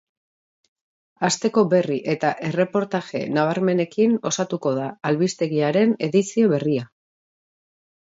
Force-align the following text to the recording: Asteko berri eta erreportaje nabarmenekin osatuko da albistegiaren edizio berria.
Asteko 1.29 1.63
berri 1.73 1.97
eta 2.13 2.31
erreportaje 2.49 3.23
nabarmenekin 3.37 4.19
osatuko 4.33 4.75
da 4.81 4.91
albistegiaren 5.13 5.97
edizio 6.13 6.53
berria. 6.59 6.93